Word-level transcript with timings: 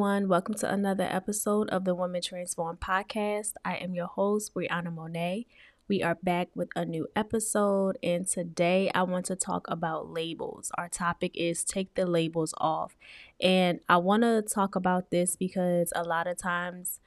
Everyone, 0.00 0.28
welcome 0.28 0.54
to 0.54 0.72
another 0.72 1.04
episode 1.04 1.68
of 1.68 1.84
the 1.84 1.94
Women 1.94 2.22
Transformed 2.22 2.80
podcast. 2.80 3.52
I 3.66 3.74
am 3.74 3.94
your 3.94 4.06
host, 4.06 4.54
Brianna 4.54 4.90
Monet. 4.90 5.46
We 5.88 6.02
are 6.02 6.16
back 6.22 6.48
with 6.54 6.70
a 6.74 6.86
new 6.86 7.06
episode, 7.14 7.98
and 8.02 8.26
today 8.26 8.90
I 8.94 9.02
want 9.02 9.26
to 9.26 9.36
talk 9.36 9.66
about 9.68 10.08
labels. 10.08 10.72
Our 10.78 10.88
topic 10.88 11.32
is 11.34 11.64
take 11.64 11.96
the 11.96 12.06
labels 12.06 12.54
off. 12.56 12.96
And 13.42 13.80
I 13.90 13.98
want 13.98 14.22
to 14.22 14.40
talk 14.40 14.74
about 14.74 15.10
this 15.10 15.36
because 15.36 15.92
a 15.94 16.02
lot 16.02 16.26
of 16.26 16.38
times, 16.38 17.00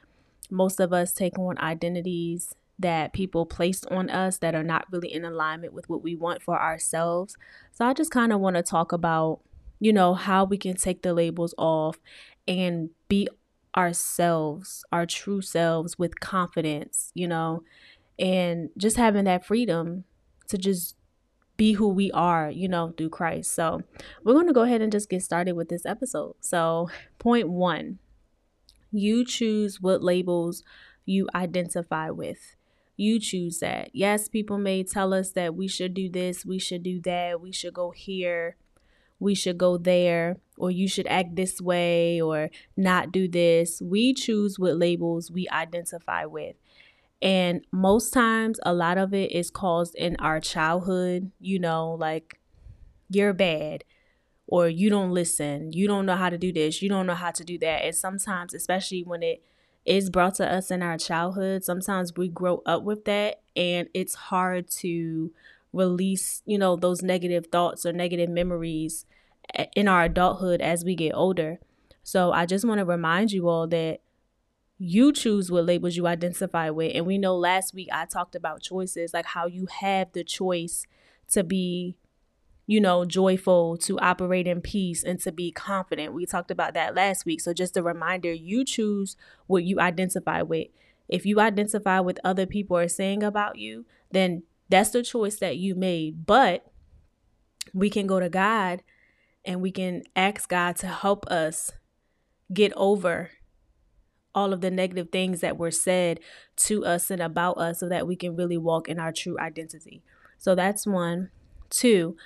most 0.51 0.79
of 0.79 0.93
us 0.93 1.13
take 1.13 1.39
on 1.39 1.57
identities 1.57 2.53
that 2.77 3.11
people 3.11 3.47
placed 3.47 3.87
on 3.87 4.11
us 4.11 4.37
that 4.37 4.53
are 4.53 4.61
not 4.61 4.85
really 4.91 5.11
in 5.11 5.25
alignment 5.25 5.73
with 5.73 5.89
what 5.89 6.03
we 6.03 6.13
want 6.13 6.43
for 6.43 6.61
ourselves. 6.61 7.35
So 7.71 7.85
I 7.85 7.93
just 7.93 8.11
kind 8.11 8.31
of 8.31 8.39
want 8.39 8.55
to 8.55 8.61
talk 8.61 8.91
about 8.91 9.39
you 9.83 9.91
know, 9.93 10.13
how 10.13 10.45
we 10.45 10.57
can 10.57 10.75
take 10.77 11.01
the 11.01 11.13
labels 11.13 11.53
off 11.57 11.99
and 12.47 12.89
be 13.09 13.27
ourselves, 13.75 14.85
our 14.91 15.05
true 15.05 15.41
selves 15.41 15.99
with 15.99 16.19
confidence, 16.21 17.11
you 17.15 17.27
know, 17.27 17.63
and 18.19 18.69
just 18.77 18.97
having 18.97 19.25
that 19.25 19.45
freedom 19.45 20.05
to 20.47 20.57
just 20.57 20.95
be 21.57 21.73
who 21.73 21.89
we 21.89 22.11
are, 22.11 22.49
you 22.51 22.67
know, 22.67 22.93
through 22.97 23.09
Christ. 23.09 23.53
So, 23.53 23.81
we're 24.23 24.33
going 24.33 24.47
to 24.47 24.53
go 24.53 24.63
ahead 24.63 24.81
and 24.81 24.91
just 24.91 25.09
get 25.09 25.23
started 25.23 25.53
with 25.53 25.69
this 25.69 25.85
episode. 25.85 26.35
So, 26.41 26.89
point 27.19 27.49
one 27.49 27.99
you 28.91 29.25
choose 29.25 29.81
what 29.81 30.03
labels 30.03 30.63
you 31.05 31.27
identify 31.35 32.09
with. 32.09 32.55
You 32.95 33.19
choose 33.19 33.59
that. 33.59 33.89
Yes, 33.93 34.29
people 34.29 34.57
may 34.57 34.83
tell 34.83 35.13
us 35.13 35.31
that 35.31 35.55
we 35.55 35.67
should 35.67 35.93
do 35.93 36.09
this, 36.09 36.45
we 36.45 36.59
should 36.59 36.83
do 36.83 37.01
that, 37.01 37.41
we 37.41 37.51
should 37.51 37.73
go 37.73 37.91
here, 37.91 38.55
we 39.23 39.33
should 39.33 39.57
go 39.57 39.77
there 39.77 40.37
or 40.57 40.69
you 40.69 40.87
should 40.87 41.07
act 41.07 41.35
this 41.35 41.61
way 41.61 42.21
or 42.21 42.49
not 42.77 43.11
do 43.11 43.27
this. 43.27 43.81
We 43.81 44.13
choose 44.13 44.59
what 44.59 44.77
labels 44.77 45.31
we 45.31 45.47
identify 45.49 46.25
with. 46.25 46.55
And 47.21 47.65
most 47.71 48.11
times, 48.11 48.59
a 48.65 48.73
lot 48.73 48.97
of 48.97 49.13
it 49.13 49.31
is 49.31 49.49
caused 49.49 49.95
in 49.95 50.17
our 50.17 50.41
childhood, 50.41 51.31
you 51.39 51.57
know, 51.57 51.93
like 51.93 52.41
you're 53.09 53.33
bad 53.33 53.85
or 54.45 54.67
you 54.67 54.89
don't 54.89 55.11
listen, 55.11 55.71
you 55.71 55.87
don't 55.87 56.05
know 56.05 56.17
how 56.17 56.29
to 56.29 56.37
do 56.37 56.51
this, 56.51 56.81
you 56.81 56.89
don't 56.89 57.07
know 57.07 57.15
how 57.15 57.31
to 57.31 57.45
do 57.45 57.57
that. 57.59 57.85
And 57.85 57.95
sometimes, 57.95 58.53
especially 58.53 59.03
when 59.03 59.23
it 59.23 59.41
is 59.85 60.09
brought 60.09 60.35
to 60.35 60.51
us 60.51 60.69
in 60.69 60.83
our 60.83 60.97
childhood, 60.97 61.63
sometimes 61.63 62.13
we 62.17 62.27
grow 62.27 62.61
up 62.65 62.83
with 62.83 63.05
that 63.05 63.41
and 63.55 63.87
it's 63.93 64.15
hard 64.15 64.69
to 64.69 65.31
release, 65.73 66.41
you 66.45 66.57
know, 66.57 66.75
those 66.75 67.01
negative 67.01 67.47
thoughts 67.51 67.85
or 67.85 67.91
negative 67.91 68.29
memories 68.29 69.05
eh, 69.55 69.65
in 69.75 69.87
our 69.87 70.03
adulthood 70.03 70.61
as 70.61 70.85
we 70.85 70.95
get 70.95 71.13
older. 71.13 71.59
So 72.03 72.31
I 72.31 72.45
just 72.45 72.65
want 72.65 72.79
to 72.79 72.85
remind 72.85 73.31
you 73.31 73.49
all 73.49 73.67
that 73.67 74.01
you 74.77 75.13
choose 75.13 75.51
what 75.51 75.65
labels 75.65 75.95
you 75.95 76.07
identify 76.07 76.69
with. 76.69 76.91
And 76.93 77.05
we 77.05 77.17
know 77.17 77.35
last 77.35 77.73
week 77.73 77.89
I 77.91 78.05
talked 78.05 78.35
about 78.35 78.61
choices, 78.61 79.13
like 79.13 79.25
how 79.25 79.47
you 79.47 79.67
have 79.79 80.11
the 80.13 80.23
choice 80.23 80.85
to 81.31 81.43
be, 81.43 81.95
you 82.67 82.81
know, 82.81 83.05
joyful, 83.05 83.77
to 83.77 83.97
operate 83.99 84.47
in 84.47 84.61
peace, 84.61 85.03
and 85.03 85.19
to 85.21 85.31
be 85.31 85.51
confident. 85.51 86.13
We 86.13 86.25
talked 86.25 86.51
about 86.51 86.73
that 86.73 86.95
last 86.95 87.25
week. 87.25 87.41
So 87.41 87.53
just 87.53 87.77
a 87.77 87.83
reminder 87.83 88.31
you 88.31 88.65
choose 88.65 89.15
what 89.47 89.63
you 89.63 89.79
identify 89.79 90.41
with. 90.41 90.67
If 91.07 91.25
you 91.25 91.39
identify 91.39 91.99
with 91.99 92.19
other 92.23 92.45
people 92.45 92.77
are 92.77 92.87
saying 92.87 93.23
about 93.23 93.57
you, 93.57 93.85
then 94.11 94.43
that's 94.73 94.89
the 94.89 95.03
choice 95.03 95.35
that 95.35 95.57
you 95.57 95.75
made. 95.75 96.25
But 96.25 96.65
we 97.75 97.91
can 97.91 98.07
go 98.07 98.19
to 98.19 98.27
God 98.27 98.81
and 99.45 99.61
we 99.61 99.71
can 99.71 100.01
ask 100.15 100.49
God 100.49 100.77
to 100.77 100.87
help 100.87 101.27
us 101.27 101.71
get 102.51 102.73
over 102.75 103.29
all 104.33 104.51
of 104.51 104.61
the 104.61 104.71
negative 104.71 105.09
things 105.11 105.41
that 105.41 105.59
were 105.59 105.69
said 105.69 106.19
to 106.55 106.83
us 106.85 107.11
and 107.11 107.21
about 107.21 107.59
us 107.59 107.79
so 107.79 107.87
that 107.87 108.07
we 108.07 108.15
can 108.15 108.35
really 108.35 108.57
walk 108.57 108.89
in 108.89 108.97
our 108.97 109.11
true 109.11 109.37
identity. 109.39 110.01
So 110.39 110.55
that's 110.55 110.87
one. 110.87 111.29
Two, 111.69 112.17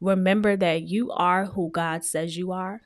remember 0.00 0.56
that 0.56 0.82
you 0.82 1.12
are 1.12 1.46
who 1.46 1.70
God 1.70 2.04
says 2.04 2.36
you 2.36 2.50
are, 2.50 2.80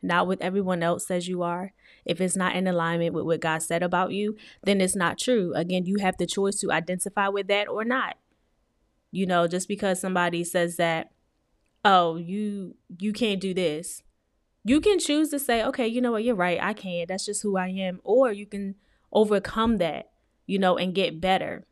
not 0.00 0.26
what 0.26 0.40
everyone 0.40 0.82
else 0.82 1.06
says 1.06 1.28
you 1.28 1.42
are. 1.42 1.74
If 2.08 2.20
it's 2.20 2.36
not 2.36 2.56
in 2.56 2.66
alignment 2.66 3.14
with 3.14 3.24
what 3.24 3.40
God 3.40 3.62
said 3.62 3.82
about 3.82 4.12
you, 4.12 4.36
then 4.64 4.80
it's 4.80 4.96
not 4.96 5.18
true. 5.18 5.52
Again, 5.54 5.86
you 5.86 5.98
have 5.98 6.16
the 6.16 6.26
choice 6.26 6.58
to 6.60 6.72
identify 6.72 7.28
with 7.28 7.46
that 7.48 7.68
or 7.68 7.84
not. 7.84 8.16
You 9.10 9.26
know, 9.26 9.46
just 9.46 9.68
because 9.68 10.00
somebody 10.00 10.42
says 10.44 10.76
that, 10.76 11.12
oh, 11.84 12.16
you 12.16 12.74
you 12.98 13.12
can't 13.12 13.40
do 13.40 13.54
this. 13.54 14.02
You 14.64 14.80
can 14.80 14.98
choose 14.98 15.30
to 15.30 15.38
say, 15.38 15.62
okay, 15.64 15.86
you 15.86 16.00
know 16.00 16.12
what, 16.12 16.24
you're 16.24 16.34
right, 16.34 16.58
I 16.60 16.72
can't. 16.72 17.08
That's 17.08 17.26
just 17.26 17.42
who 17.42 17.56
I 17.56 17.68
am. 17.68 18.00
Or 18.04 18.32
you 18.32 18.44
can 18.46 18.74
overcome 19.12 19.78
that, 19.78 20.10
you 20.46 20.58
know, 20.58 20.76
and 20.76 20.94
get 20.94 21.20
better. 21.20 21.64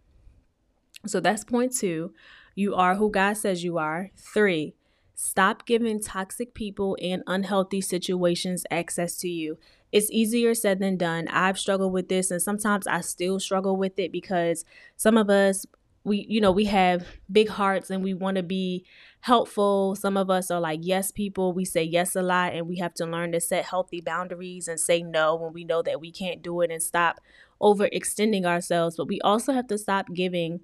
So 1.06 1.20
that's 1.20 1.44
point 1.44 1.74
two. 1.76 2.12
You 2.54 2.74
are 2.74 2.94
who 2.94 3.10
God 3.10 3.36
says 3.36 3.64
you 3.64 3.76
are. 3.76 4.10
Three, 4.16 4.74
Stop 5.18 5.64
giving 5.64 5.98
toxic 5.98 6.52
people 6.52 6.94
and 7.00 7.22
unhealthy 7.26 7.80
situations 7.80 8.66
access 8.70 9.16
to 9.16 9.28
you. 9.28 9.56
It's 9.92 10.10
easier 10.10 10.54
said 10.54 10.78
than 10.80 10.96
done. 10.96 11.28
I've 11.28 11.58
struggled 11.58 11.92
with 11.92 12.08
this 12.08 12.30
and 12.30 12.42
sometimes 12.42 12.86
I 12.86 13.00
still 13.00 13.40
struggle 13.40 13.76
with 13.76 13.98
it 13.98 14.12
because 14.12 14.64
some 14.96 15.16
of 15.16 15.30
us 15.30 15.64
we 16.04 16.24
you 16.28 16.40
know, 16.40 16.52
we 16.52 16.66
have 16.66 17.04
big 17.32 17.48
hearts 17.48 17.90
and 17.90 18.02
we 18.04 18.14
want 18.14 18.36
to 18.36 18.42
be 18.42 18.84
helpful. 19.20 19.96
Some 19.96 20.16
of 20.16 20.30
us 20.30 20.50
are 20.52 20.60
like 20.60 20.80
yes 20.82 21.10
people. 21.10 21.52
We 21.52 21.64
say 21.64 21.82
yes 21.82 22.14
a 22.14 22.22
lot 22.22 22.54
and 22.54 22.68
we 22.68 22.76
have 22.78 22.94
to 22.94 23.06
learn 23.06 23.32
to 23.32 23.40
set 23.40 23.64
healthy 23.64 24.00
boundaries 24.00 24.68
and 24.68 24.78
say 24.78 25.02
no 25.02 25.34
when 25.34 25.52
we 25.52 25.64
know 25.64 25.82
that 25.82 26.00
we 26.00 26.12
can't 26.12 26.42
do 26.42 26.60
it 26.60 26.70
and 26.70 26.82
stop 26.82 27.20
overextending 27.60 28.44
ourselves. 28.44 28.96
But 28.96 29.08
we 29.08 29.20
also 29.22 29.52
have 29.52 29.66
to 29.68 29.78
stop 29.78 30.06
giving 30.14 30.60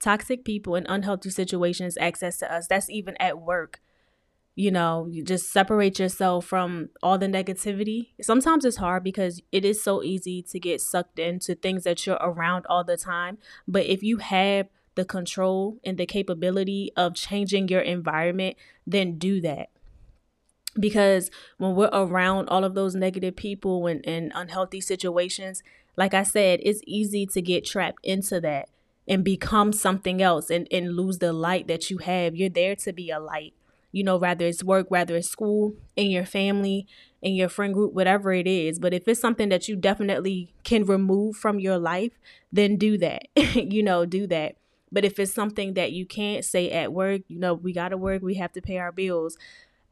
toxic 0.00 0.44
people 0.44 0.74
and 0.74 0.86
unhealthy 0.88 1.30
situations 1.30 1.96
access 1.98 2.38
to 2.38 2.52
us. 2.52 2.66
That's 2.68 2.90
even 2.90 3.16
at 3.18 3.40
work 3.40 3.80
you 4.56 4.70
know, 4.70 5.06
you 5.10 5.24
just 5.24 5.50
separate 5.50 5.98
yourself 5.98 6.46
from 6.46 6.90
all 7.02 7.18
the 7.18 7.26
negativity. 7.26 8.08
Sometimes 8.20 8.64
it's 8.64 8.76
hard 8.76 9.02
because 9.02 9.42
it 9.50 9.64
is 9.64 9.82
so 9.82 10.02
easy 10.02 10.42
to 10.42 10.60
get 10.60 10.80
sucked 10.80 11.18
into 11.18 11.54
things 11.56 11.82
that 11.84 12.06
you're 12.06 12.18
around 12.20 12.64
all 12.68 12.84
the 12.84 12.96
time. 12.96 13.38
But 13.66 13.86
if 13.86 14.02
you 14.02 14.18
have 14.18 14.68
the 14.94 15.04
control 15.04 15.78
and 15.84 15.98
the 15.98 16.06
capability 16.06 16.92
of 16.96 17.16
changing 17.16 17.66
your 17.68 17.80
environment, 17.80 18.56
then 18.86 19.18
do 19.18 19.40
that. 19.40 19.70
Because 20.78 21.30
when 21.58 21.74
we're 21.74 21.90
around 21.92 22.48
all 22.48 22.62
of 22.62 22.74
those 22.74 22.94
negative 22.94 23.34
people 23.34 23.88
and, 23.88 24.06
and 24.06 24.30
unhealthy 24.34 24.80
situations, 24.80 25.64
like 25.96 26.14
I 26.14 26.22
said, 26.22 26.60
it's 26.62 26.80
easy 26.86 27.26
to 27.26 27.42
get 27.42 27.64
trapped 27.64 28.04
into 28.04 28.40
that 28.40 28.68
and 29.06 29.24
become 29.24 29.72
something 29.72 30.22
else 30.22 30.48
and, 30.48 30.68
and 30.70 30.94
lose 30.94 31.18
the 31.18 31.32
light 31.32 31.66
that 31.66 31.90
you 31.90 31.98
have. 31.98 32.36
You're 32.36 32.48
there 32.48 32.76
to 32.76 32.92
be 32.92 33.10
a 33.10 33.18
light 33.18 33.54
you 33.94 34.02
know, 34.02 34.16
whether 34.16 34.44
it's 34.44 34.64
work, 34.64 34.90
whether 34.90 35.14
it's 35.14 35.28
school, 35.28 35.76
in 35.94 36.10
your 36.10 36.26
family, 36.26 36.84
in 37.22 37.32
your 37.32 37.48
friend 37.48 37.72
group, 37.72 37.92
whatever 37.94 38.32
it 38.32 38.48
is. 38.48 38.80
But 38.80 38.92
if 38.92 39.06
it's 39.06 39.20
something 39.20 39.50
that 39.50 39.68
you 39.68 39.76
definitely 39.76 40.52
can 40.64 40.84
remove 40.84 41.36
from 41.36 41.60
your 41.60 41.78
life, 41.78 42.10
then 42.50 42.76
do 42.76 42.98
that. 42.98 43.28
you 43.54 43.84
know, 43.84 44.04
do 44.04 44.26
that. 44.26 44.56
But 44.90 45.04
if 45.04 45.20
it's 45.20 45.32
something 45.32 45.74
that 45.74 45.92
you 45.92 46.06
can't 46.06 46.44
say 46.44 46.72
at 46.72 46.92
work, 46.92 47.22
you 47.28 47.38
know, 47.38 47.54
we 47.54 47.72
got 47.72 47.90
to 47.90 47.96
work, 47.96 48.20
we 48.20 48.34
have 48.34 48.52
to 48.54 48.60
pay 48.60 48.78
our 48.78 48.90
bills. 48.90 49.36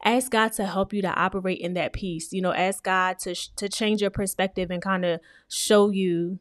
Ask 0.03 0.31
God 0.31 0.51
to 0.53 0.65
help 0.65 0.91
you 0.91 1.01
to 1.01 1.13
operate 1.13 1.59
in 1.59 1.73
that 1.75 1.93
peace. 1.93 2.33
You 2.33 2.41
know, 2.41 2.51
ask 2.51 2.83
God 2.83 3.19
to 3.19 3.33
to 3.55 3.69
change 3.69 4.01
your 4.01 4.11
perspective 4.11 4.69
and 4.69 4.81
kind 4.81 5.05
of 5.05 5.21
show 5.47 5.91
you 5.91 6.39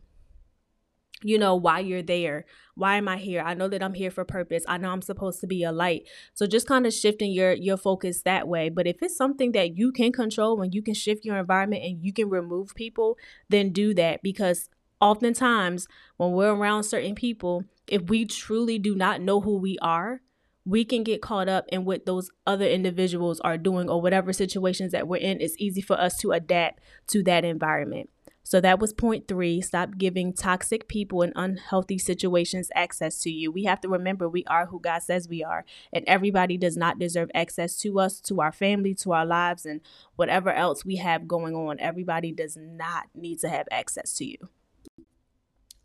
you 1.22 1.38
know 1.38 1.54
why 1.54 1.80
you're 1.80 2.02
there. 2.02 2.44
Why 2.74 2.96
am 2.96 3.08
i 3.08 3.16
here? 3.16 3.42
I 3.42 3.54
know 3.54 3.68
that 3.68 3.82
i'm 3.82 3.94
here 3.94 4.10
for 4.10 4.24
purpose. 4.24 4.64
I 4.68 4.78
know 4.78 4.90
i'm 4.90 5.02
supposed 5.02 5.40
to 5.40 5.46
be 5.46 5.62
a 5.62 5.72
light. 5.72 6.08
So 6.34 6.46
just 6.46 6.66
kind 6.66 6.86
of 6.86 6.92
shifting 6.92 7.32
your 7.32 7.52
your 7.52 7.76
focus 7.76 8.22
that 8.22 8.48
way. 8.48 8.68
But 8.68 8.86
if 8.86 8.96
it's 9.02 9.16
something 9.16 9.52
that 9.52 9.76
you 9.76 9.92
can 9.92 10.12
control 10.12 10.60
and 10.62 10.74
you 10.74 10.82
can 10.82 10.94
shift 10.94 11.24
your 11.24 11.38
environment 11.38 11.82
and 11.84 12.02
you 12.02 12.12
can 12.12 12.28
remove 12.28 12.74
people 12.74 13.16
then 13.48 13.72
do 13.72 13.94
that. 13.94 14.22
Because 14.22 14.68
oftentimes 15.00 15.88
when 16.16 16.32
we're 16.32 16.54
around 16.54 16.84
certain 16.84 17.14
people 17.14 17.64
if 17.88 18.02
we 18.02 18.24
truly 18.24 18.78
do 18.78 18.94
not 18.94 19.20
know 19.20 19.40
who 19.40 19.58
we 19.58 19.76
are 19.82 20.20
we 20.64 20.84
can 20.84 21.02
get 21.02 21.20
caught 21.20 21.48
up 21.48 21.64
in 21.68 21.84
what 21.84 22.06
those 22.06 22.30
other 22.46 22.66
individuals 22.66 23.40
are 23.40 23.58
doing 23.58 23.88
or 23.88 24.00
whatever 24.00 24.32
situations 24.32 24.92
that 24.92 25.08
we're 25.08 25.16
in. 25.16 25.40
It's 25.40 25.56
easy 25.58 25.80
for 25.80 25.98
us 26.00 26.16
to 26.18 26.30
adapt 26.30 26.80
to 27.08 27.22
that 27.24 27.44
environment 27.44 28.10
so 28.52 28.60
that 28.60 28.80
was 28.80 28.92
point 28.92 29.28
three. 29.28 29.62
Stop 29.62 29.96
giving 29.96 30.34
toxic 30.34 30.86
people 30.86 31.22
and 31.22 31.32
unhealthy 31.34 31.96
situations 31.96 32.70
access 32.74 33.18
to 33.22 33.30
you. 33.30 33.50
We 33.50 33.64
have 33.64 33.80
to 33.80 33.88
remember 33.88 34.28
we 34.28 34.44
are 34.44 34.66
who 34.66 34.78
God 34.78 34.98
says 34.98 35.26
we 35.26 35.42
are, 35.42 35.64
and 35.90 36.04
everybody 36.06 36.58
does 36.58 36.76
not 36.76 36.98
deserve 36.98 37.30
access 37.34 37.78
to 37.78 37.98
us, 37.98 38.20
to 38.20 38.42
our 38.42 38.52
family, 38.52 38.92
to 38.96 39.12
our 39.12 39.24
lives, 39.24 39.64
and 39.64 39.80
whatever 40.16 40.52
else 40.52 40.84
we 40.84 40.96
have 40.96 41.26
going 41.26 41.54
on. 41.54 41.80
Everybody 41.80 42.30
does 42.30 42.54
not 42.54 43.06
need 43.14 43.38
to 43.38 43.48
have 43.48 43.68
access 43.72 44.12
to 44.16 44.26
you. 44.26 44.36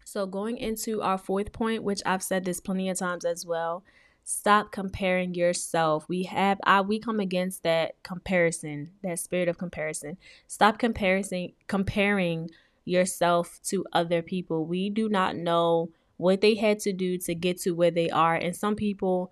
So, 0.04 0.26
going 0.26 0.58
into 0.58 1.02
our 1.02 1.18
fourth 1.18 1.54
point, 1.54 1.84
which 1.84 2.02
I've 2.06 2.22
said 2.22 2.44
this 2.44 2.60
plenty 2.60 2.90
of 2.90 2.98
times 2.98 3.24
as 3.24 3.46
well, 3.46 3.86
Stop 4.30 4.74
comparing 4.74 5.36
yourself. 5.36 6.06
We 6.10 6.24
have 6.24 6.60
I 6.66 6.82
we 6.82 7.00
come 7.00 7.22
against 7.22 7.64
that 7.64 7.96
comparison, 8.04 8.92
that 9.02 9.20
spirit 9.20 9.48
of 9.48 9.58
comparison. 9.58 10.18
Stop 10.48 10.80
comparing 10.80 11.54
comparing 11.68 12.50
yourself 12.84 13.62
to 13.68 13.86
other 13.94 14.22
people. 14.22 14.66
We 14.66 14.90
do 14.90 15.08
not 15.08 15.38
know 15.38 15.92
what 16.18 16.42
they 16.42 16.56
had 16.56 16.80
to 16.80 16.92
do 16.92 17.18
to 17.20 17.34
get 17.36 17.62
to 17.62 17.72
where 17.72 17.90
they 17.90 18.10
are. 18.10 18.36
And 18.36 18.54
some 18.54 18.76
people, 18.76 19.32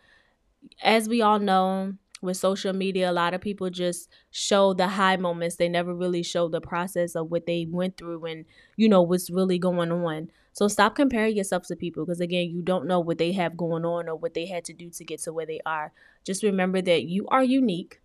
as 0.82 1.10
we 1.10 1.22
all 1.22 1.40
know, 1.40 1.96
with 2.26 2.38
social 2.38 2.74
media, 2.74 3.10
a 3.10 3.14
lot 3.14 3.34
of 3.34 3.42
people 3.42 3.70
just 3.70 4.10
show 4.32 4.74
the 4.74 4.88
high 4.90 5.18
moments. 5.18 5.56
They 5.56 5.70
never 5.70 5.94
really 5.94 6.24
show 6.24 6.50
the 6.50 6.62
process 6.62 7.16
of 7.16 7.32
what 7.32 7.46
they 7.46 7.68
went 7.70 7.98
through 7.98 8.26
and, 8.26 8.46
you 8.76 8.90
know, 8.90 9.02
what's 9.02 9.30
really 9.30 9.60
going 9.60 9.92
on. 9.92 10.32
So 10.54 10.68
stop 10.68 10.96
comparing 10.96 11.36
yourself 11.36 11.68
to 11.68 11.76
people 11.76 12.06
because, 12.06 12.22
again, 12.22 12.50
you 12.50 12.62
don't 12.62 12.88
know 12.88 13.00
what 13.00 13.18
they 13.18 13.34
have 13.34 13.58
going 13.58 13.86
on 13.86 14.10
or 14.10 14.16
what 14.16 14.34
they 14.34 14.46
had 14.46 14.66
to 14.66 14.74
do 14.74 14.90
to 14.92 15.04
get 15.04 15.22
to 15.24 15.34
where 15.34 15.46
they 15.46 15.60
are. 15.66 15.94
Just 16.24 16.44
remember 16.44 16.82
that 16.82 17.04
you 17.04 17.28
are 17.28 17.44
unique 17.44 18.02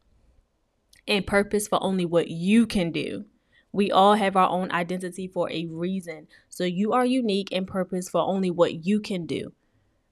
and 1.06 1.26
purpose 1.26 1.69
for 1.69 1.82
only 1.82 2.05
what 2.05 2.28
you 2.28 2.67
can 2.67 2.90
do. 2.93 3.25
We 3.72 3.90
all 3.90 4.14
have 4.14 4.37
our 4.37 4.49
own 4.49 4.72
identity 4.72 5.28
for 5.28 5.50
a 5.50 5.67
reason. 5.67 6.26
So 6.49 6.64
you 6.64 6.93
are 6.93 7.05
unique 7.06 7.49
and 7.52 7.67
purpose 7.67 8.08
for 8.08 8.20
only 8.20 8.50
what 8.50 8.84
you 8.84 9.00
can 9.00 9.26
do. 9.26 9.52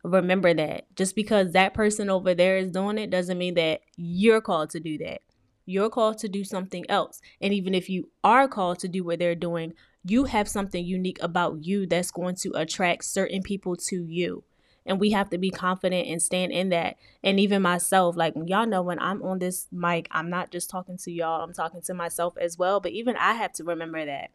Remember 0.04 0.54
that. 0.54 0.84
Just 0.96 1.14
because 1.14 1.52
that 1.52 1.74
person 1.74 2.08
over 2.08 2.34
there 2.34 2.56
is 2.56 2.70
doing 2.70 2.98
it 2.98 3.10
doesn't 3.10 3.38
mean 3.38 3.54
that 3.54 3.80
you're 3.96 4.40
called 4.40 4.70
to 4.70 4.80
do 4.80 4.96
that. 4.98 5.20
You're 5.66 5.90
called 5.90 6.18
to 6.18 6.28
do 6.28 6.44
something 6.44 6.84
else. 6.88 7.20
And 7.40 7.52
even 7.52 7.74
if 7.74 7.90
you 7.90 8.10
are 8.24 8.48
called 8.48 8.78
to 8.80 8.88
do 8.88 9.04
what 9.04 9.18
they're 9.18 9.34
doing, 9.34 9.74
you 10.04 10.24
have 10.24 10.48
something 10.48 10.84
unique 10.84 11.18
about 11.20 11.64
you 11.64 11.86
that's 11.86 12.10
going 12.10 12.36
to 12.36 12.52
attract 12.54 13.04
certain 13.04 13.42
people 13.42 13.76
to 13.76 14.04
you. 14.04 14.44
And 14.86 14.98
we 14.98 15.10
have 15.10 15.28
to 15.30 15.38
be 15.38 15.50
confident 15.50 16.08
and 16.08 16.22
stand 16.22 16.52
in 16.52 16.70
that. 16.70 16.96
And 17.22 17.38
even 17.38 17.60
myself, 17.60 18.16
like 18.16 18.32
y'all 18.46 18.66
know 18.66 18.80
when 18.80 18.98
I'm 18.98 19.22
on 19.22 19.38
this 19.38 19.66
mic, 19.70 20.08
I'm 20.10 20.30
not 20.30 20.50
just 20.50 20.70
talking 20.70 20.96
to 20.98 21.12
y'all, 21.12 21.42
I'm 21.42 21.52
talking 21.52 21.82
to 21.82 21.92
myself 21.92 22.34
as 22.40 22.56
well. 22.56 22.80
But 22.80 22.92
even 22.92 23.16
I 23.16 23.34
have 23.34 23.52
to 23.54 23.64
remember 23.64 24.06
that. 24.06 24.30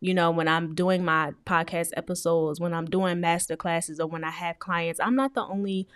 You 0.00 0.14
know, 0.14 0.30
when 0.30 0.48
I'm 0.48 0.74
doing 0.74 1.04
my 1.04 1.32
podcast 1.46 1.90
episodes, 1.96 2.60
when 2.60 2.74
I'm 2.74 2.86
doing 2.86 3.20
master 3.20 3.56
classes, 3.56 4.00
or 4.00 4.06
when 4.06 4.24
I 4.24 4.30
have 4.30 4.58
clients, 4.58 5.00
I'm 5.00 5.16
not 5.16 5.34
the 5.34 5.44
only 5.44 5.88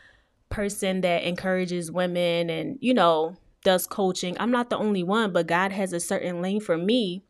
person 0.48 1.02
that 1.02 1.24
encourages 1.24 1.92
women 1.92 2.48
and, 2.48 2.78
you 2.80 2.94
know, 2.94 3.36
does 3.64 3.86
coaching. 3.86 4.36
I'm 4.40 4.50
not 4.50 4.70
the 4.70 4.78
only 4.78 5.02
one, 5.02 5.32
but 5.32 5.46
God 5.46 5.72
has 5.72 5.92
a 5.92 6.00
certain 6.00 6.40
lane 6.40 6.60
for 6.60 6.78
me 6.78 7.24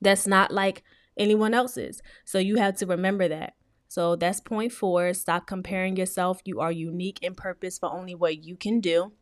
that's 0.00 0.26
not 0.26 0.50
like 0.50 0.82
anyone 1.16 1.54
else's. 1.54 2.02
So 2.24 2.38
you 2.38 2.56
have 2.56 2.76
to 2.78 2.86
remember 2.86 3.28
that. 3.28 3.54
So 3.88 4.16
that's 4.16 4.40
point 4.40 4.72
four. 4.72 5.12
Stop 5.12 5.46
comparing 5.46 5.96
yourself. 5.96 6.40
You 6.44 6.60
are 6.60 6.72
unique 6.72 7.18
in 7.20 7.34
purpose 7.34 7.78
for 7.78 7.92
only 7.92 8.14
what 8.14 8.42
you 8.42 8.56
can 8.56 8.80
do. 8.80 9.12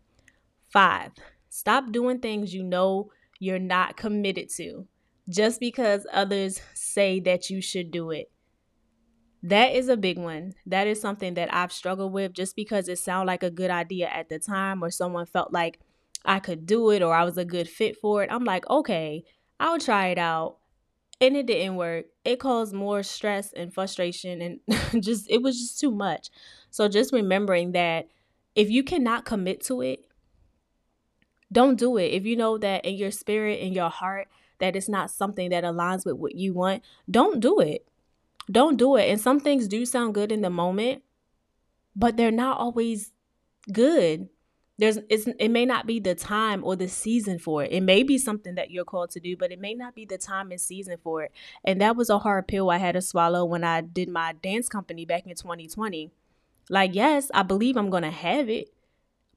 Five, 0.73 1.11
stop 1.49 1.91
doing 1.91 2.21
things 2.21 2.55
you 2.55 2.63
know 2.63 3.11
you're 3.41 3.59
not 3.59 3.97
committed 3.97 4.49
to 4.51 4.87
just 5.31 5.61
because 5.61 6.07
others 6.13 6.61
say 6.75 7.21
that 7.21 7.51
you 7.51 7.63
should 7.63 7.93
do 7.93 8.11
it. 8.11 8.33
That 9.43 9.75
is 9.75 9.89
a 9.89 9.97
big 9.97 10.19
one. 10.19 10.53
That 10.67 10.87
is 10.87 11.01
something 11.01 11.35
that 11.35 11.53
I've 11.53 11.73
struggled 11.73 12.13
with 12.13 12.33
just 12.35 12.57
because 12.57 12.89
it 12.89 12.99
sounded 12.99 13.27
like 13.27 13.43
a 13.43 13.51
good 13.51 13.71
idea 13.71 14.09
at 14.09 14.29
the 14.29 14.39
time 14.39 14.83
or 14.85 14.91
someone 14.91 15.25
felt 15.27 15.53
like 15.53 15.81
I 16.25 16.41
could 16.41 16.67
do 16.67 16.91
it 16.91 17.03
or 17.03 17.15
I 17.15 17.25
was 17.25 17.39
a 17.39 17.45
good 17.45 17.69
fit 17.69 17.97
for 17.97 18.23
it. 18.23 18.31
I'm 18.31 18.45
like, 18.45 18.69
okay, 18.69 19.25
I'll 19.59 19.79
try 19.79 20.09
it 20.09 20.19
out 20.19 20.59
and 21.21 21.37
it 21.37 21.47
didn't 21.47 21.77
work. 21.77 22.07
It 22.25 22.41
caused 22.41 22.75
more 22.75 23.03
stress 23.03 23.53
and 23.55 23.73
frustration 23.73 24.43
and 24.43 25.03
just 25.05 25.31
it 25.31 25.43
was 25.43 25.59
just 25.59 25.81
too 25.81 25.93
much. 25.93 26.31
So 26.71 26.89
just 26.89 27.13
remembering 27.13 27.73
that 27.73 28.09
if 28.55 28.71
you 28.71 28.85
cannot 28.85 29.25
commit 29.25 29.63
to 29.67 29.83
it, 29.83 30.07
don't 31.53 31.79
do 31.79 31.97
it. 31.97 32.09
If 32.09 32.25
you 32.25 32.37
know 32.37 32.59
that 32.59 32.85
in 32.85 32.95
your 32.95 33.11
spirit, 33.11 33.61
in 33.61 33.73
your 33.73 33.91
heart, 33.91 34.29
that 34.59 34.77
it's 34.77 34.89
not 34.89 35.11
something 35.11 35.51
that 35.51 35.65
aligns 35.65 36.05
with 36.05 36.17
what 36.17 36.35
you 36.35 36.53
want, 36.53 36.83
don't 37.11 37.41
do 37.41 37.61
it. 37.61 37.87
Don't 38.51 38.77
do 38.77 38.97
it. 38.97 39.09
And 39.09 39.21
some 39.21 39.41
things 39.41 39.69
do 39.69 39.87
sound 39.87 40.15
good 40.15 40.33
in 40.33 40.43
the 40.43 40.51
moment, 40.51 41.03
but 41.95 42.17
they're 42.17 42.31
not 42.31 42.59
always 42.59 43.13
good 43.73 44.29
there's 44.81 44.99
it's, 45.11 45.27
it 45.39 45.51
may 45.51 45.67
not 45.67 45.87
be 45.87 46.01
the 46.01 46.15
time 46.15 46.65
or 46.65 46.75
the 46.75 46.89
season 46.89 47.39
for 47.39 47.63
it. 47.63 47.71
It 47.71 47.83
may 47.83 48.03
be 48.03 48.17
something 48.17 48.55
that 48.55 48.71
you're 48.71 48.87
called 48.87 49.11
to 49.11 49.21
do, 49.21 49.37
but 49.37 49.53
it 49.53 49.61
may 49.61 49.75
not 49.75 49.95
be 49.95 50.07
the 50.07 50.17
time 50.17 50.51
and 50.51 50.61
season 50.61 50.97
for 51.03 51.23
it. 51.23 51.33
And 51.63 51.81
that 51.83 51.97
was 51.97 52.09
a 52.09 52.19
hard 52.19 52.49
pill 52.49 52.71
I 52.71 52.79
had 52.79 52.93
to 52.93 53.03
swallow 53.03 53.45
when 53.45 53.63
I 53.63 53.83
did 53.83 54.09
my 54.09 54.33
dance 54.43 54.71
company 54.71 55.05
back 55.05 55.27
in 55.27 55.37
2020. 55.37 56.11
Like, 56.71 56.95
yes, 56.95 57.31
I 57.35 57.43
believe 57.43 57.77
I'm 57.77 57.91
going 57.91 58.05
to 58.05 58.11
have 58.11 58.49
it, 58.49 58.73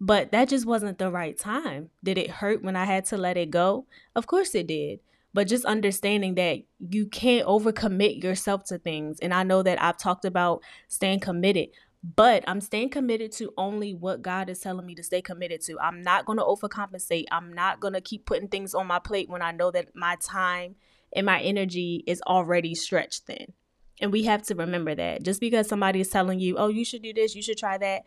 but 0.04 0.34
that 0.34 0.50
just 0.50 0.66
wasn't 0.66 0.98
the 0.98 1.10
right 1.10 1.40
time. 1.40 1.90
Did 2.04 2.18
it 2.18 2.30
hurt 2.30 2.62
when 2.62 2.76
I 2.76 2.84
had 2.84 3.06
to 3.06 3.18
let 3.18 3.38
it 3.38 3.52
go? 3.52 3.86
Of 4.18 4.28
course 4.28 4.54
it 4.54 4.68
did. 4.68 5.00
But 5.34 5.48
just 5.48 5.64
understanding 5.64 6.36
that 6.36 6.60
you 6.78 7.06
can't 7.06 7.48
overcommit 7.48 8.22
yourself 8.22 8.66
to 8.66 8.78
things. 8.78 9.18
And 9.22 9.34
I 9.34 9.44
know 9.44 9.64
that 9.64 9.82
I've 9.82 9.98
talked 9.98 10.26
about 10.26 10.62
staying 10.90 11.22
committed, 11.22 11.70
but 12.04 12.44
I'm 12.48 12.60
staying 12.60 12.90
committed 12.90 13.32
to 13.34 13.54
only 13.58 13.94
what 13.94 14.22
God 14.22 14.50
is 14.50 14.60
telling 14.60 14.86
me 14.86 14.94
to 14.96 15.04
stay 15.04 15.22
committed 15.22 15.62
to. 15.62 15.80
I'm 15.80 16.02
not 16.02 16.26
going 16.26 16.38
to 16.38 16.44
overcompensate. 16.44 17.28
I'm 17.32 17.54
not 17.54 17.80
going 17.80 17.94
to 17.94 18.02
keep 18.02 18.26
putting 18.26 18.50
things 18.50 18.74
on 18.74 18.86
my 18.86 19.00
plate 19.00 19.30
when 19.30 19.42
I 19.42 19.54
know 19.54 19.72
that 19.72 19.96
my 19.96 20.18
time 20.20 20.76
and 21.16 21.26
my 21.26 21.40
energy 21.40 22.04
is 22.06 22.22
already 22.28 22.76
stretched 22.76 23.24
thin. 23.26 23.54
And 24.02 24.12
we 24.12 24.24
have 24.24 24.44
to 24.48 24.56
remember 24.56 24.96
that. 24.96 25.24
Just 25.24 25.40
because 25.40 25.70
somebody 25.70 26.02
is 26.02 26.10
telling 26.10 26.42
you, 26.42 26.58
oh, 26.58 26.68
you 26.68 26.84
should 26.84 27.04
do 27.04 27.14
this, 27.14 27.36
you 27.36 27.42
should 27.42 27.58
try 27.58 27.78
that. 27.78 28.04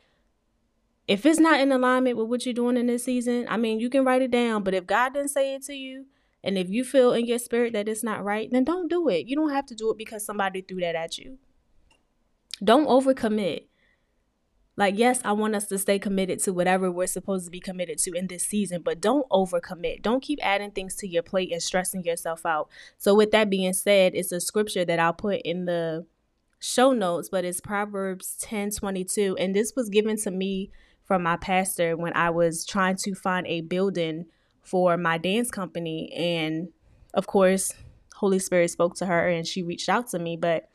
If 1.09 1.25
it's 1.25 1.39
not 1.39 1.61
in 1.61 1.71
alignment 1.71 2.17
with 2.17 2.29
what 2.29 2.45
you're 2.45 2.53
doing 2.53 2.77
in 2.77 2.87
this 2.87 3.05
season, 3.05 3.47
I 3.49 3.57
mean, 3.57 3.79
you 3.79 3.89
can 3.89 4.05
write 4.05 4.23
it 4.23 4.31
down. 4.31 4.65
But 4.65 4.75
if 4.75 4.87
God 4.87 5.15
didn't 5.15 5.31
say 5.31 5.55
it 5.55 5.63
to 5.65 5.75
you, 5.75 6.07
and 6.43 6.59
if 6.59 6.69
you 6.69 6.85
feel 6.85 7.13
in 7.13 7.27
your 7.27 7.39
spirit 7.39 7.73
that 7.75 7.89
it's 7.89 8.03
not 8.03 8.25
right, 8.25 8.49
then 8.51 8.65
don't 8.65 8.89
do 8.89 9.09
it. 9.09 9.27
You 9.27 9.37
don't 9.37 9.51
have 9.51 9.67
to 9.67 9.75
do 9.75 9.91
it 9.91 9.99
because 9.99 10.25
somebody 10.25 10.63
threw 10.63 10.81
that 10.81 10.95
at 10.95 11.19
you. 11.19 11.39
Don't 12.63 12.87
overcommit. 12.87 13.67
Like, 14.77 14.99
yes, 14.99 15.21
I 15.25 15.33
want 15.33 15.55
us 15.55 15.67
to 15.69 15.79
stay 15.79 15.99
committed 15.99 16.39
to 16.41 16.53
whatever 16.53 16.91
we're 16.91 17.07
supposed 17.07 17.47
to 17.47 17.51
be 17.51 17.61
committed 17.61 17.99
to 17.99 18.13
in 18.13 18.27
this 18.27 18.45
season, 18.45 18.83
but 18.83 19.01
don't 19.01 19.29
overcommit. 19.31 20.03
Don't 20.03 20.23
keep 20.23 20.39
adding 20.43 20.71
things 20.71 20.95
to 20.97 21.09
your 21.09 21.23
plate 21.23 21.51
and 21.51 21.63
stressing 21.63 22.05
yourself 22.05 22.45
out. 22.45 22.69
So, 22.99 23.15
with 23.15 23.31
that 23.31 23.49
being 23.49 23.73
said, 23.73 24.15
it's 24.15 24.33
a 24.33 24.41
scripture 24.41 24.85
that 24.85 24.99
I'll 24.99 25.15
put 25.15 25.41
in 25.43 25.65
the 25.65 26.05
show 26.59 26.93
notes, 26.93 27.31
but 27.31 27.45
it's 27.45 27.61
Proverbs 27.61 28.37
10 28.41 28.73
22. 28.73 29.37
And 29.39 29.55
this 29.55 29.73
was 29.75 29.89
given 29.89 30.19
to 30.19 30.31
me 30.31 30.71
from 31.07 31.23
my 31.23 31.37
pastor 31.37 31.97
when 31.97 32.15
I 32.15 32.31
was 32.31 32.67
trying 32.67 32.97
to 32.97 33.15
find 33.15 33.47
a 33.47 33.61
building 33.61 34.27
for 34.63 34.97
my 34.97 35.19
dance 35.19 35.51
company. 35.51 36.13
And 36.13 36.69
of 37.15 37.27
course, 37.27 37.73
Holy 38.17 38.39
Spirit 38.39 38.71
spoke 38.71 38.97
to 38.97 39.07
her 39.07 39.29
and 39.29 39.47
she 39.47 39.63
reached 39.63 39.89
out 39.89 40.09
to 40.09 40.19
me. 40.19 40.37
But 40.37 40.69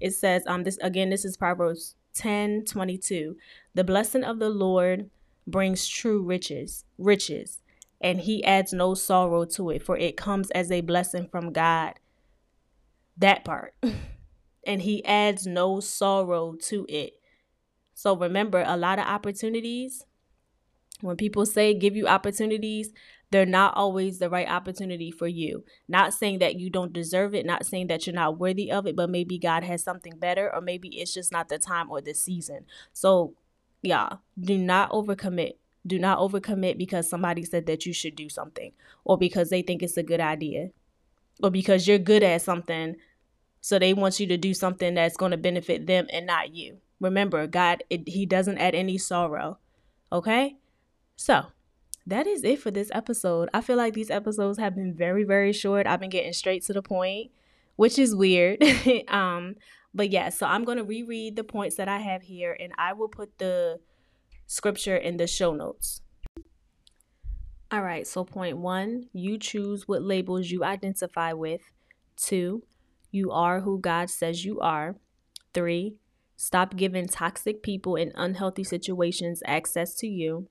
it 0.00 0.12
says, 0.12 0.42
um, 0.46 0.64
this 0.64 0.78
again, 0.78 1.10
this 1.10 1.24
is 1.24 1.36
Proverbs 1.36 1.94
10 2.14 2.64
22. 2.64 3.36
The 3.74 3.84
blessing 3.84 4.24
of 4.24 4.38
the 4.38 4.48
Lord 4.48 5.10
brings 5.46 5.86
true 5.86 6.22
riches, 6.22 6.84
riches, 6.98 7.62
and 8.00 8.20
he 8.20 8.42
adds 8.44 8.72
no 8.72 8.94
sorrow 8.94 9.44
to 9.44 9.70
it, 9.70 9.82
for 9.82 9.96
it 9.96 10.16
comes 10.16 10.50
as 10.50 10.70
a 10.70 10.80
blessing 10.80 11.28
from 11.28 11.52
God. 11.52 11.94
That 13.16 13.44
part. 13.44 13.74
and 14.66 14.82
he 14.82 15.04
adds 15.04 15.46
no 15.46 15.80
sorrow 15.80 16.56
to 16.62 16.84
it. 16.88 17.14
So 17.96 18.14
remember, 18.14 18.62
a 18.64 18.76
lot 18.76 18.98
of 18.98 19.06
opportunities, 19.06 20.04
when 21.00 21.16
people 21.16 21.46
say 21.46 21.72
give 21.72 21.96
you 21.96 22.06
opportunities, 22.06 22.92
they're 23.30 23.46
not 23.46 23.74
always 23.74 24.18
the 24.18 24.28
right 24.28 24.46
opportunity 24.46 25.10
for 25.10 25.26
you. 25.26 25.64
Not 25.88 26.12
saying 26.12 26.40
that 26.40 26.56
you 26.56 26.68
don't 26.68 26.92
deserve 26.92 27.34
it, 27.34 27.46
not 27.46 27.64
saying 27.64 27.86
that 27.86 28.06
you're 28.06 28.14
not 28.14 28.38
worthy 28.38 28.70
of 28.70 28.86
it, 28.86 28.96
but 28.96 29.08
maybe 29.08 29.38
God 29.38 29.64
has 29.64 29.82
something 29.82 30.18
better, 30.18 30.54
or 30.54 30.60
maybe 30.60 30.88
it's 30.88 31.14
just 31.14 31.32
not 31.32 31.48
the 31.48 31.58
time 31.58 31.90
or 31.90 32.02
the 32.02 32.12
season. 32.12 32.66
So, 32.92 33.32
yeah, 33.80 34.16
do 34.38 34.58
not 34.58 34.90
overcommit. 34.90 35.54
Do 35.86 35.98
not 35.98 36.18
overcommit 36.18 36.76
because 36.76 37.08
somebody 37.08 37.44
said 37.44 37.64
that 37.64 37.86
you 37.86 37.94
should 37.94 38.14
do 38.14 38.28
something, 38.28 38.72
or 39.04 39.16
because 39.16 39.48
they 39.48 39.62
think 39.62 39.82
it's 39.82 39.96
a 39.96 40.02
good 40.02 40.20
idea, 40.20 40.68
or 41.42 41.50
because 41.50 41.88
you're 41.88 41.98
good 41.98 42.22
at 42.22 42.42
something. 42.42 42.96
So 43.62 43.78
they 43.78 43.94
want 43.94 44.20
you 44.20 44.26
to 44.26 44.36
do 44.36 44.52
something 44.52 44.94
that's 44.94 45.16
going 45.16 45.30
to 45.30 45.38
benefit 45.38 45.86
them 45.86 46.08
and 46.12 46.26
not 46.26 46.54
you. 46.54 46.76
Remember, 47.00 47.46
God, 47.46 47.82
it, 47.90 48.08
He 48.08 48.26
doesn't 48.26 48.58
add 48.58 48.74
any 48.74 48.98
sorrow. 48.98 49.58
Okay? 50.12 50.56
So, 51.16 51.46
that 52.06 52.26
is 52.26 52.44
it 52.44 52.60
for 52.60 52.70
this 52.70 52.90
episode. 52.94 53.48
I 53.52 53.60
feel 53.60 53.76
like 53.76 53.94
these 53.94 54.10
episodes 54.10 54.58
have 54.58 54.76
been 54.76 54.94
very, 54.94 55.24
very 55.24 55.52
short. 55.52 55.86
I've 55.86 56.00
been 56.00 56.10
getting 56.10 56.32
straight 56.32 56.62
to 56.64 56.72
the 56.72 56.82
point, 56.82 57.32
which 57.74 57.98
is 57.98 58.14
weird. 58.14 58.62
um, 59.08 59.56
but 59.92 60.10
yeah, 60.10 60.28
so 60.28 60.46
I'm 60.46 60.64
going 60.64 60.78
to 60.78 60.84
reread 60.84 61.36
the 61.36 61.44
points 61.44 61.76
that 61.76 61.88
I 61.88 61.98
have 61.98 62.22
here 62.22 62.56
and 62.58 62.72
I 62.78 62.92
will 62.92 63.08
put 63.08 63.38
the 63.38 63.80
scripture 64.46 64.96
in 64.96 65.16
the 65.16 65.26
show 65.26 65.54
notes. 65.54 66.02
All 67.72 67.82
right, 67.82 68.06
so 68.06 68.22
point 68.22 68.58
one, 68.58 69.08
you 69.12 69.38
choose 69.38 69.88
what 69.88 70.02
labels 70.02 70.50
you 70.50 70.62
identify 70.62 71.32
with. 71.32 71.62
Two, 72.16 72.62
you 73.10 73.32
are 73.32 73.60
who 73.60 73.80
God 73.80 74.08
says 74.08 74.44
you 74.44 74.60
are. 74.60 74.94
Three, 75.52 75.96
Stop 76.36 76.76
giving 76.76 77.08
toxic 77.08 77.62
people 77.62 77.96
in 77.96 78.12
unhealthy 78.14 78.62
situations 78.62 79.42
access 79.46 79.94
to 79.96 80.06
you. 80.06 80.48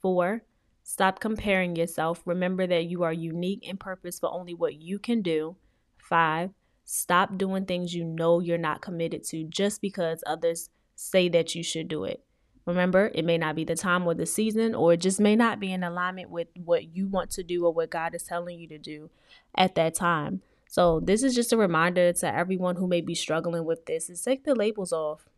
Four, 0.00 0.42
stop 0.82 1.20
comparing 1.20 1.76
yourself. 1.76 2.22
Remember 2.24 2.66
that 2.66 2.86
you 2.86 3.02
are 3.02 3.12
unique 3.12 3.66
and 3.68 3.78
purpose 3.78 4.18
for 4.18 4.32
only 4.32 4.54
what 4.54 4.80
you 4.80 4.98
can 4.98 5.20
do. 5.20 5.56
Five, 5.98 6.50
stop 6.84 7.36
doing 7.36 7.66
things 7.66 7.94
you 7.94 8.02
know 8.02 8.40
you're 8.40 8.56
not 8.56 8.80
committed 8.80 9.24
to 9.24 9.44
just 9.44 9.82
because 9.82 10.24
others 10.26 10.70
say 10.94 11.28
that 11.28 11.54
you 11.54 11.62
should 11.62 11.88
do 11.88 12.04
it. 12.04 12.22
Remember, 12.64 13.12
it 13.14 13.24
may 13.24 13.38
not 13.38 13.54
be 13.54 13.64
the 13.64 13.76
time 13.76 14.06
or 14.06 14.14
the 14.14 14.26
season, 14.26 14.74
or 14.74 14.94
it 14.94 15.00
just 15.00 15.20
may 15.20 15.36
not 15.36 15.60
be 15.60 15.72
in 15.72 15.84
alignment 15.84 16.30
with 16.30 16.48
what 16.64 16.96
you 16.96 17.06
want 17.06 17.30
to 17.32 17.44
do 17.44 17.64
or 17.64 17.72
what 17.72 17.90
God 17.90 18.14
is 18.14 18.24
telling 18.24 18.58
you 18.58 18.66
to 18.68 18.78
do 18.78 19.10
at 19.54 19.76
that 19.76 19.94
time. 19.94 20.42
So, 20.68 21.00
this 21.00 21.22
is 21.22 21.34
just 21.34 21.52
a 21.52 21.56
reminder 21.56 22.12
to 22.12 22.34
everyone 22.34 22.76
who 22.76 22.86
may 22.86 23.00
be 23.00 23.14
struggling 23.14 23.64
with 23.64 23.86
this 23.86 24.10
is 24.10 24.22
take 24.22 24.44
the 24.44 24.54
labels 24.54 24.92
off. 24.92 25.28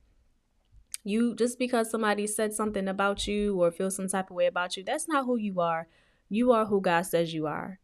You 1.05 1.35
just 1.35 1.59
because 1.59 1.91
somebody 1.91 2.27
said 2.27 2.53
something 2.53 2.89
about 2.89 3.27
you 3.27 3.61
or 3.63 3.71
feel 3.71 3.91
some 3.91 4.09
type 4.09 4.31
of 4.31 4.37
way 4.37 4.47
about 4.47 4.77
you, 4.77 4.85
that's 4.85 5.09
not 5.09 5.25
who 5.25 5.37
you 5.37 5.61
are. 5.61 5.89
You 6.29 6.53
are 6.53 6.67
who 6.67 6.81
God 6.81 7.03
says 7.03 7.33
you 7.33 7.47
are. 7.47 7.79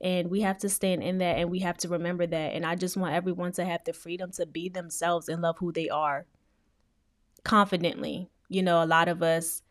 And 0.00 0.30
we 0.30 0.42
have 0.42 0.58
to 0.58 0.68
stand 0.68 1.02
in 1.02 1.18
that 1.18 1.38
and 1.38 1.50
we 1.50 1.60
have 1.60 1.78
to 1.78 1.88
remember 1.88 2.26
that. 2.26 2.52
And 2.52 2.66
I 2.66 2.74
just 2.74 2.96
want 2.96 3.14
everyone 3.14 3.52
to 3.52 3.64
have 3.64 3.82
the 3.84 3.92
freedom 3.94 4.30
to 4.32 4.44
be 4.44 4.68
themselves 4.68 5.28
and 5.28 5.40
love 5.40 5.56
who 5.58 5.72
they 5.72 5.88
are 5.88 6.26
confidently 7.44 8.30
you 8.48 8.62
know, 8.62 8.82
a 8.82 8.86
lot 8.86 9.08
of 9.08 9.22
us 9.22 9.62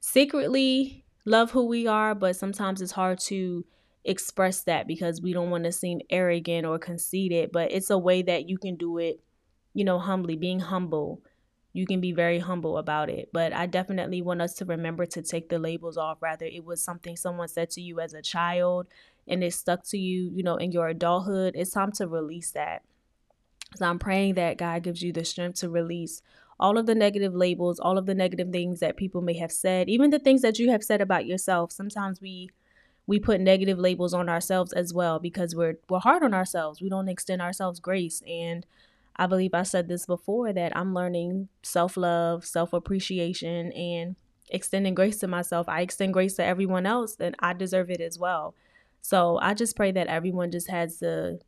secretly 0.00 1.04
love 1.24 1.50
who 1.50 1.66
we 1.66 1.86
are, 1.86 2.14
but 2.14 2.36
sometimes 2.36 2.82
it's 2.82 2.92
hard 2.92 3.18
to 3.18 3.64
express 4.04 4.62
that 4.62 4.86
because 4.86 5.22
we 5.22 5.32
don't 5.32 5.50
want 5.50 5.64
to 5.64 5.72
seem 5.72 6.00
arrogant 6.10 6.66
or 6.66 6.78
conceited. 6.78 7.50
But 7.52 7.72
it's 7.72 7.90
a 7.90 7.98
way 7.98 8.22
that 8.22 8.48
you 8.48 8.58
can 8.58 8.76
do 8.76 8.98
it, 8.98 9.20
you 9.72 9.84
know, 9.84 9.98
humbly, 9.98 10.36
being 10.36 10.60
humble. 10.60 11.22
You 11.72 11.86
can 11.86 12.00
be 12.00 12.12
very 12.12 12.38
humble 12.38 12.78
about 12.78 13.10
it. 13.10 13.30
But 13.32 13.52
I 13.52 13.66
definitely 13.66 14.22
want 14.22 14.42
us 14.42 14.54
to 14.54 14.64
remember 14.64 15.06
to 15.06 15.22
take 15.22 15.48
the 15.48 15.58
labels 15.58 15.96
off. 15.96 16.22
Rather, 16.22 16.46
it 16.46 16.64
was 16.64 16.82
something 16.82 17.16
someone 17.16 17.48
said 17.48 17.70
to 17.70 17.80
you 17.80 17.98
as 18.00 18.14
a 18.14 18.22
child 18.22 18.86
and 19.26 19.42
it 19.42 19.54
stuck 19.54 19.84
to 19.88 19.98
you, 19.98 20.30
you 20.34 20.42
know, 20.42 20.56
in 20.56 20.70
your 20.70 20.88
adulthood. 20.88 21.54
It's 21.56 21.72
time 21.72 21.92
to 21.92 22.06
release 22.06 22.50
that. 22.52 22.82
So 23.76 23.86
I'm 23.86 23.98
praying 23.98 24.34
that 24.34 24.58
God 24.58 24.84
gives 24.84 25.02
you 25.02 25.12
the 25.12 25.24
strength 25.24 25.60
to 25.60 25.68
release 25.68 26.22
all 26.60 26.78
of 26.78 26.86
the 26.86 26.94
negative 26.94 27.34
labels, 27.34 27.80
all 27.80 27.98
of 27.98 28.06
the 28.06 28.14
negative 28.14 28.50
things 28.52 28.78
that 28.80 28.96
people 28.96 29.20
may 29.20 29.36
have 29.38 29.50
said, 29.50 29.88
even 29.88 30.10
the 30.10 30.20
things 30.20 30.42
that 30.42 30.60
you 30.60 30.70
have 30.70 30.84
said 30.84 31.00
about 31.00 31.26
yourself. 31.26 31.72
Sometimes 31.72 32.20
we 32.20 32.50
we 33.06 33.20
put 33.20 33.40
negative 33.40 33.78
labels 33.78 34.14
on 34.14 34.28
ourselves 34.28 34.72
as 34.72 34.94
well 34.94 35.18
because 35.18 35.54
we're 35.54 35.78
we're 35.88 35.98
hard 35.98 36.22
on 36.22 36.34
ourselves. 36.34 36.80
We 36.80 36.88
don't 36.88 37.08
extend 37.08 37.42
ourselves 37.42 37.80
grace 37.80 38.22
and 38.26 38.66
I 39.16 39.26
believe 39.26 39.54
I 39.54 39.62
said 39.62 39.88
this 39.88 40.06
before 40.06 40.52
that 40.52 40.76
I'm 40.76 40.92
learning 40.92 41.48
self-love, 41.62 42.44
self-appreciation 42.44 43.72
and 43.72 44.16
extending 44.50 44.94
grace 44.94 45.18
to 45.18 45.28
myself. 45.28 45.68
I 45.68 45.82
extend 45.82 46.14
grace 46.14 46.34
to 46.34 46.44
everyone 46.44 46.84
else, 46.86 47.14
then 47.16 47.36
I 47.38 47.52
deserve 47.52 47.90
it 47.90 48.00
as 48.00 48.18
well. 48.18 48.54
So 49.02 49.38
I 49.40 49.54
just 49.54 49.76
pray 49.76 49.92
that 49.92 50.08
everyone 50.08 50.50
just 50.50 50.68
has 50.68 50.98
the 50.98 51.40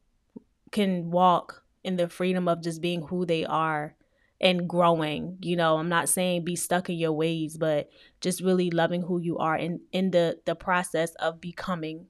can 0.71 1.11
walk 1.11 1.65
in 1.83 1.97
the 1.97 2.09
freedom 2.09 2.49
of 2.49 2.63
just 2.63 2.81
being 2.81 3.03
who 3.03 3.25
they 3.25 3.45
are 3.45 3.95
and 4.41 4.69
growing. 4.69 5.39
You 5.41 5.57
know, 5.57 5.79
I'm 5.79 5.89
not 5.89 6.09
saying 6.09 6.45
be 6.45 6.57
stuck 6.57 6.91
in 6.91 6.97
your 6.97 7.13
ways, 7.13 7.57
but 7.57 7.89
just 8.21 8.41
really 8.41 8.71
loving 8.71 9.03
who 9.03 9.19
you 9.19 9.39
are 9.39 9.55
and 9.55 9.81
in 9.93 10.11
the 10.11 10.41
the 10.45 10.55
process 10.55 11.15
of 11.17 11.41
becoming 11.41 12.07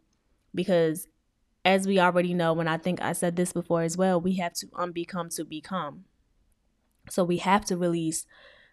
because 0.54 1.06
as 1.64 1.86
we 1.86 1.98
already 1.98 2.32
know, 2.32 2.58
and 2.60 2.70
I 2.70 2.78
think 2.78 3.02
I 3.02 3.12
said 3.12 3.34
this 3.34 3.52
before 3.52 3.82
as 3.82 3.96
well, 3.96 4.20
we 4.20 4.36
have 4.36 4.52
to 4.54 4.66
unbecome 4.68 5.34
to 5.34 5.44
become. 5.44 6.04
So 7.10 7.24
we 7.24 7.38
have 7.38 7.64
to 7.66 7.76
release 7.76 8.24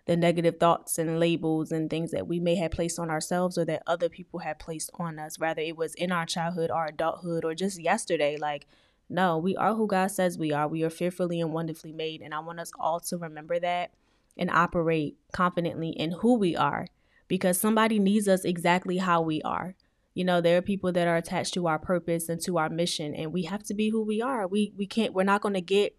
the 0.06 0.16
negative 0.16 0.60
thoughts 0.60 1.00
and 1.00 1.20
labels 1.20 1.72
and 1.72 1.90
things 1.90 2.12
that 2.12 2.28
we 2.28 2.40
may 2.40 2.56
have 2.56 2.72
placed 2.72 3.00
on 3.00 3.10
ourselves 3.10 3.58
or 3.58 3.66
that 3.66 3.82
other 3.88 4.10
people 4.10 4.42
have 4.42 4.60
placed 4.60 4.92
on 4.96 5.18
us, 5.18 5.40
whether 5.40 5.62
it 5.62 5.76
was 5.76 5.96
in 5.96 6.12
our 6.12 6.26
childhood, 6.26 6.70
our 6.70 6.88
adulthood, 6.88 7.44
or 7.44 7.56
just 7.56 7.82
yesterday. 7.82 8.38
Like 8.38 8.68
no, 9.10 9.38
we 9.38 9.56
are 9.56 9.76
who 9.76 9.88
God 9.88 10.08
says 10.08 10.38
we 10.38 10.52
are. 10.52 10.68
We 10.68 10.84
are 10.84 10.90
fearfully 10.90 11.40
and 11.40 11.54
wonderfully 11.54 11.92
made. 11.92 12.22
And 12.22 12.34
I 12.34 12.40
want 12.40 12.60
us 12.60 12.72
all 12.80 13.00
to 13.02 13.18
remember 13.18 13.60
that 13.60 13.92
and 14.38 14.50
operate 14.50 15.18
confidently 15.32 15.90
in 15.90 16.12
who 16.12 16.38
we 16.38 16.56
are 16.56 16.88
because 17.28 17.60
somebody 17.60 18.00
needs 18.00 18.28
us 18.28 18.46
exactly 18.46 18.98
how 18.98 19.22
we 19.22 19.42
are. 19.44 19.76
You 20.14 20.24
know, 20.24 20.42
there 20.42 20.58
are 20.58 20.62
people 20.62 20.92
that 20.92 21.08
are 21.08 21.18
attached 21.18 21.54
to 21.56 21.68
our 21.68 21.80
purpose 21.80 22.30
and 22.30 22.40
to 22.42 22.58
our 22.58 22.70
mission, 22.70 23.16
and 23.16 23.34
we 23.34 23.44
have 23.44 23.64
to 23.64 23.74
be 23.74 23.90
who 23.90 24.04
we 24.04 24.22
are. 24.22 24.48
We 24.48 24.72
we 24.78 24.86
can't 24.86 25.14
we're 25.14 25.24
not 25.24 25.42
gonna 25.42 25.62
get 25.62 25.96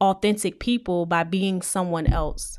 authentic 0.00 0.58
people 0.58 1.04
by 1.04 1.24
being 1.24 1.60
someone 1.60 2.06
else. 2.06 2.58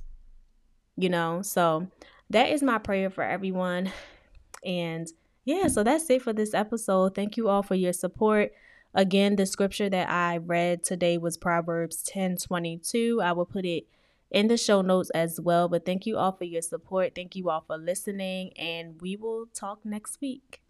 You 0.96 1.10
know, 1.10 1.42
so 1.42 1.88
that 2.30 2.50
is 2.50 2.62
my 2.62 2.78
prayer 2.78 3.10
for 3.10 3.24
everyone. 3.24 3.92
And 4.64 5.08
yeah, 5.46 5.68
so 5.68 5.84
that's 5.84 6.10
it 6.10 6.22
for 6.22 6.34
this 6.34 6.54
episode. 6.54 7.16
Thank 7.16 7.38
you 7.38 7.50
all 7.50 7.64
for 7.64 7.76
your 7.76 7.94
support. 7.94 8.52
Again, 8.94 9.36
the 9.36 9.46
scripture 9.46 9.90
that 9.90 10.10
I 10.10 10.38
read 10.38 10.84
today 10.84 11.18
was 11.18 11.38
Proverbs 11.38 12.04
10 12.04 12.38
22. 12.38 13.22
I 13.22 13.32
will 13.34 13.46
put 13.46 13.66
it 13.66 13.86
in 14.32 14.48
the 14.48 14.58
show 14.58 14.82
notes 14.82 15.10
as 15.12 15.40
well. 15.40 15.68
But 15.70 15.86
thank 15.86 16.06
you 16.06 16.18
all 16.18 16.32
for 16.32 16.46
your 16.46 16.62
support. 16.62 17.14
Thank 17.16 17.36
you 17.36 17.50
all 17.50 17.64
for 17.66 17.78
listening, 17.78 18.52
and 18.58 19.00
we 19.02 19.16
will 19.16 19.48
talk 19.54 19.80
next 19.86 20.20
week. 20.22 20.62